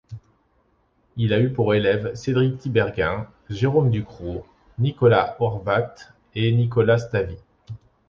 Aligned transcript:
Il 1.15 1.31
a 1.31 1.39
eu 1.39 1.51
pour 1.53 1.75
élèves 1.75 2.15
Cédric 2.15 2.57
Tiberghien, 2.57 3.27
Jérôme 3.51 3.91
Ducros, 3.91 4.47
Nicolas 4.79 5.35
Horvath 5.39 6.15
et 6.33 6.51
Nicolas 6.53 6.97
Stavy. 6.97 7.37